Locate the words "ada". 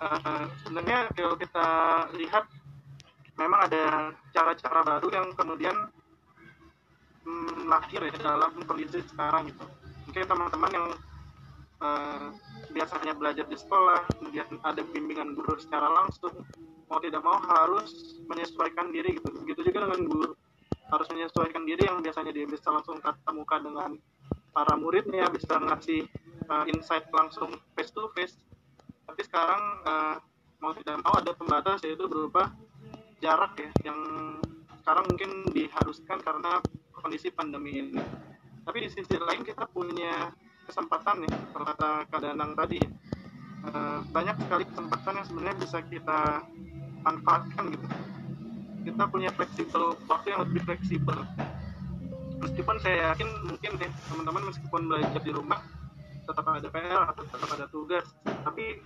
3.68-4.12, 14.64-14.80, 31.16-31.32, 56.50-56.68, 57.54-57.66